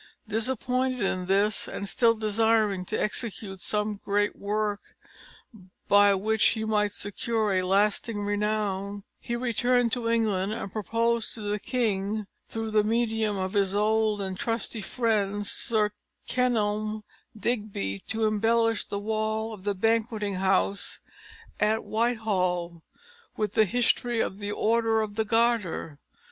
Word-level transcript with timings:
Disappointed 0.27 1.01
in 1.03 1.27
this, 1.27 1.67
and 1.67 1.87
still 1.87 2.15
desiring 2.15 2.85
to 2.85 2.99
execute 2.99 3.61
some 3.61 3.99
great 4.03 4.35
work 4.35 4.95
by 5.87 6.15
which 6.15 6.43
he 6.55 6.65
might 6.65 6.91
secure 6.91 7.53
a 7.53 7.61
lasting 7.61 8.23
renown, 8.25 9.03
he 9.19 9.35
returned 9.35 9.91
to 9.91 10.09
England 10.09 10.53
and 10.53 10.71
proposed 10.73 11.35
to 11.35 11.41
the 11.41 11.59
king, 11.59 12.25
through 12.49 12.71
the 12.71 12.83
medium 12.83 13.37
of 13.37 13.53
his 13.53 13.75
old 13.75 14.21
and 14.21 14.39
trusty 14.39 14.81
friend 14.81 15.45
Sir 15.45 15.91
Kenelm 16.27 17.03
Digby, 17.37 17.99
to 18.07 18.25
embellish 18.25 18.85
the 18.85 18.97
wall 18.97 19.53
of 19.53 19.65
the 19.65 19.75
Banqueting 19.75 20.37
House 20.37 20.99
at 21.59 21.83
Whitehall 21.83 22.81
with 23.37 23.53
the 23.53 23.65
history 23.65 24.19
of 24.19 24.39
the 24.39 24.51
Order 24.51 25.01
of 25.01 25.13
the 25.13 25.25
Garter. 25.25 25.99